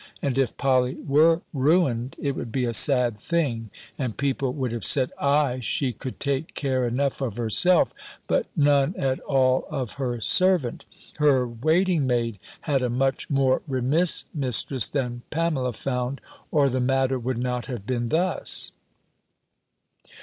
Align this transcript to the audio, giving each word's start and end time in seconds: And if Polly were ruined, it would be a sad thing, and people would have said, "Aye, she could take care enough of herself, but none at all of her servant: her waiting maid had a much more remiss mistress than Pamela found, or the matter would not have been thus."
And 0.19 0.35
if 0.35 0.57
Polly 0.57 0.95
were 1.05 1.43
ruined, 1.53 2.15
it 2.19 2.35
would 2.35 2.51
be 2.51 2.65
a 2.65 2.73
sad 2.73 3.15
thing, 3.15 3.69
and 3.99 4.17
people 4.17 4.51
would 4.51 4.71
have 4.71 4.83
said, 4.83 5.11
"Aye, 5.19 5.59
she 5.59 5.93
could 5.93 6.19
take 6.19 6.55
care 6.55 6.87
enough 6.87 7.21
of 7.21 7.37
herself, 7.37 7.93
but 8.25 8.47
none 8.55 8.95
at 8.97 9.19
all 9.19 9.67
of 9.69 9.91
her 10.01 10.19
servant: 10.19 10.85
her 11.17 11.47
waiting 11.47 12.07
maid 12.07 12.39
had 12.61 12.81
a 12.81 12.89
much 12.89 13.29
more 13.29 13.61
remiss 13.67 14.25
mistress 14.33 14.89
than 14.89 15.21
Pamela 15.29 15.71
found, 15.73 16.19
or 16.49 16.67
the 16.67 16.81
matter 16.81 17.19
would 17.19 17.37
not 17.37 17.67
have 17.67 17.85
been 17.85 18.09
thus." 18.09 18.71